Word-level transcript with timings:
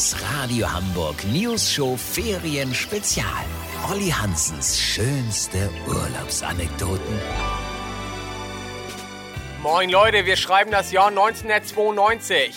Das 0.00 0.16
Radio 0.22 0.72
Hamburg 0.72 1.22
News 1.26 1.70
Show 1.70 1.94
Ferien 1.94 2.74
Spezial. 2.74 3.44
Olli 3.90 4.08
Hansens 4.08 4.80
schönste 4.80 5.68
Urlaubsanekdoten. 5.86 7.20
Moin 9.62 9.90
Leute, 9.90 10.24
wir 10.24 10.36
schreiben 10.36 10.70
das 10.70 10.90
Jahr 10.90 11.08
1992. 11.08 12.54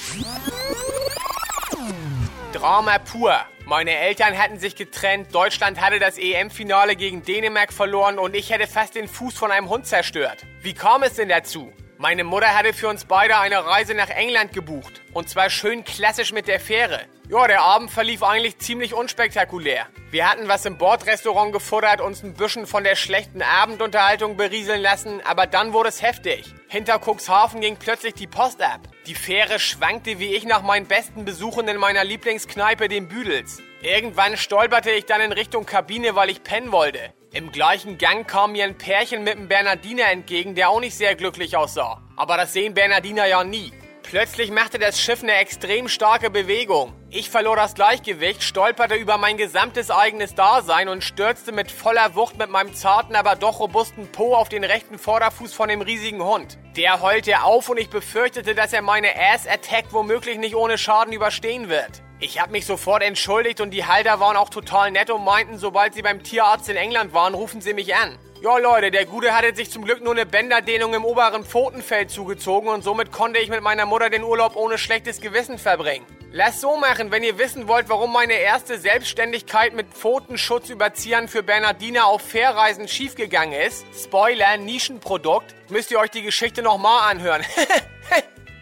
Drama 2.53 2.99
pur. 2.99 3.35
Meine 3.65 3.91
Eltern 3.91 4.37
hatten 4.37 4.57
sich 4.57 4.77
getrennt, 4.77 5.35
Deutschland 5.35 5.81
hatte 5.81 5.99
das 5.99 6.17
EM-Finale 6.17 6.95
gegen 6.95 7.23
Dänemark 7.23 7.73
verloren 7.73 8.19
und 8.19 8.37
ich 8.37 8.51
hätte 8.51 8.67
fast 8.67 8.95
den 8.95 9.09
Fuß 9.09 9.33
von 9.33 9.51
einem 9.51 9.67
Hund 9.67 9.85
zerstört. 9.85 10.45
Wie 10.61 10.73
kam 10.73 11.03
es 11.03 11.15
denn 11.15 11.27
dazu? 11.27 11.73
Meine 12.03 12.25
Mutter 12.25 12.53
hatte 12.53 12.73
für 12.73 12.89
uns 12.89 13.05
beide 13.05 13.37
eine 13.37 13.65
Reise 13.65 13.93
nach 13.93 14.09
England 14.09 14.51
gebucht. 14.51 15.01
Und 15.13 15.29
zwar 15.29 15.49
schön 15.49 15.85
klassisch 15.85 16.33
mit 16.33 16.49
der 16.49 16.59
Fähre. 16.59 16.99
Ja, 17.29 17.47
der 17.47 17.61
Abend 17.61 17.89
verlief 17.89 18.23
eigentlich 18.23 18.57
ziemlich 18.57 18.93
unspektakulär. 18.93 19.87
Wir 20.11 20.29
hatten 20.29 20.49
was 20.49 20.65
im 20.65 20.77
Bordrestaurant 20.77 21.53
gefuttert, 21.53 22.01
uns 22.01 22.21
ein 22.21 22.33
bisschen 22.33 22.67
von 22.67 22.83
der 22.83 22.97
schlechten 22.97 23.41
Abendunterhaltung 23.41 24.35
berieseln 24.35 24.81
lassen, 24.81 25.21
aber 25.23 25.47
dann 25.47 25.71
wurde 25.71 25.87
es 25.87 26.01
heftig. 26.01 26.53
Hinter 26.67 26.99
Cuxhaven 26.99 27.61
ging 27.61 27.77
plötzlich 27.77 28.15
die 28.15 28.27
Post 28.27 28.61
ab. 28.61 28.81
Die 29.07 29.15
Fähre 29.15 29.57
schwankte 29.57 30.19
wie 30.19 30.35
ich 30.35 30.43
nach 30.43 30.61
meinen 30.61 30.87
besten 30.87 31.23
Besuchen 31.23 31.69
in 31.69 31.77
meiner 31.77 32.03
Lieblingskneipe, 32.03 32.89
dem 32.89 33.07
Büdels. 33.07 33.61
Irgendwann 33.83 34.37
stolperte 34.37 34.91
ich 34.91 35.07
dann 35.07 35.19
in 35.19 35.33
Richtung 35.33 35.65
Kabine, 35.65 36.15
weil 36.15 36.29
ich 36.29 36.41
pennen 36.41 36.71
wollte. 36.71 37.13
Im 37.33 37.51
gleichen 37.51 37.97
Gang 37.97 38.25
kam 38.25 38.53
mir 38.53 38.63
ein 38.63 38.77
Pärchen 38.77 39.25
mit 39.25 39.35
einem 39.35 39.49
Bernardiner 39.49 40.09
entgegen, 40.09 40.55
der 40.55 40.69
auch 40.69 40.79
nicht 40.79 40.95
sehr 40.95 41.15
glücklich 41.15 41.57
aussah. 41.57 42.01
Aber 42.15 42.37
das 42.37 42.53
sehen 42.53 42.73
Bernardiner 42.73 43.25
ja 43.25 43.43
nie. 43.43 43.73
Plötzlich 44.13 44.51
machte 44.51 44.77
das 44.77 45.01
Schiff 45.01 45.23
eine 45.23 45.37
extrem 45.37 45.87
starke 45.87 46.29
Bewegung. 46.29 46.93
Ich 47.09 47.31
verlor 47.31 47.55
das 47.55 47.73
Gleichgewicht, 47.73 48.43
stolperte 48.43 48.93
über 48.93 49.17
mein 49.17 49.37
gesamtes 49.37 49.89
eigenes 49.89 50.35
Dasein 50.35 50.87
und 50.87 51.03
stürzte 51.03 51.51
mit 51.51 51.71
voller 51.71 52.13
Wucht 52.13 52.37
mit 52.37 52.51
meinem 52.51 52.75
zarten, 52.75 53.15
aber 53.15 53.35
doch 53.35 53.59
robusten 53.59 54.11
Po 54.11 54.35
auf 54.35 54.49
den 54.49 54.63
rechten 54.63 54.99
Vorderfuß 54.99 55.55
von 55.55 55.67
dem 55.67 55.81
riesigen 55.81 56.23
Hund. 56.23 56.59
Der 56.77 57.01
heulte 57.01 57.41
auf 57.41 57.69
und 57.69 57.79
ich 57.79 57.89
befürchtete, 57.89 58.53
dass 58.53 58.71
er 58.71 58.83
meine 58.83 59.15
Ass-Attack 59.19 59.85
womöglich 59.89 60.37
nicht 60.37 60.53
ohne 60.55 60.77
Schaden 60.77 61.11
überstehen 61.11 61.67
wird. 61.67 62.03
Ich 62.19 62.39
habe 62.39 62.51
mich 62.51 62.67
sofort 62.67 63.01
entschuldigt 63.01 63.61
und 63.61 63.71
die 63.71 63.87
Halter 63.87 64.19
waren 64.19 64.37
auch 64.37 64.49
total 64.49 64.91
nett 64.91 65.09
und 65.09 65.25
meinten, 65.25 65.57
sobald 65.57 65.95
sie 65.95 66.03
beim 66.03 66.21
Tierarzt 66.21 66.69
in 66.69 66.77
England 66.77 67.15
waren, 67.15 67.33
rufen 67.33 67.61
sie 67.61 67.73
mich 67.73 67.95
an. 67.95 68.19
Ja 68.43 68.57
Leute, 68.57 68.91
der 68.91 69.05
Gute 69.05 69.33
hatte 69.33 69.55
sich 69.55 69.71
zum 69.71 69.85
Glück 69.85 70.03
nur 70.03 70.11
eine 70.11 70.25
Bänderdehnung 70.25 70.93
im 70.93 71.05
oberen 71.05 71.45
Pfotenfeld 71.45 72.11
zugezogen 72.11 72.67
und 72.67 72.83
somit 72.83 73.09
konnte 73.09 73.39
ich 73.39 73.47
mit 73.47 73.61
meiner 73.61 73.85
Mutter 73.85 74.09
den 74.09 74.21
Urlaub 74.21 74.57
ohne 74.57 74.77
schlechtes 74.77 75.21
Gewissen 75.21 75.57
verbringen. 75.57 76.05
Lasst 76.29 76.59
so 76.59 76.75
machen, 76.75 77.09
wenn 77.09 77.23
ihr 77.23 77.37
wissen 77.37 77.69
wollt, 77.69 77.87
warum 77.87 78.11
meine 78.11 78.33
erste 78.33 78.77
Selbstständigkeit 78.77 79.73
mit 79.73 79.87
Pfotenschutzüberziehern 79.93 81.29
für 81.29 81.41
Bernardiner 81.41 82.05
auf 82.07 82.21
Fährreisen 82.21 82.89
schiefgegangen 82.89 83.57
ist. 83.61 83.85
Spoiler, 83.95 84.57
Nischenprodukt. 84.57 85.55
Müsst 85.69 85.91
ihr 85.91 85.99
euch 85.99 86.11
die 86.11 86.23
Geschichte 86.23 86.61
nochmal 86.61 87.11
anhören. 87.11 87.45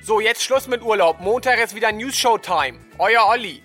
So, 0.03 0.19
jetzt 0.19 0.41
Schluss 0.41 0.67
mit 0.67 0.81
Urlaub. 0.81 1.19
Montag 1.19 1.63
ist 1.63 1.75
wieder 1.75 1.91
News 1.91 2.17
Show 2.17 2.39
Time. 2.39 2.79
Euer 2.97 3.27
Olli. 3.27 3.61